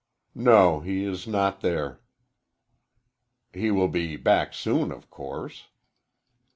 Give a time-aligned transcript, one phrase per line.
[0.33, 2.01] "No, he is not there."
[3.53, 5.67] "He will be back soon, of course."